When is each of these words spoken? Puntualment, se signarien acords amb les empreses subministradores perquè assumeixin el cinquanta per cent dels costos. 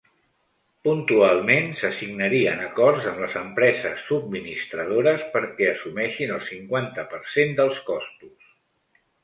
Puntualment, 0.85 1.67
se 1.81 1.91
signarien 1.97 2.63
acords 2.69 3.09
amb 3.11 3.21
les 3.25 3.37
empreses 3.43 4.01
subministradores 4.09 5.29
perquè 5.37 5.71
assumeixin 5.75 6.37
el 6.39 6.45
cinquanta 6.51 7.09
per 7.15 7.23
cent 7.37 7.57
dels 7.63 7.81
costos. 7.95 8.37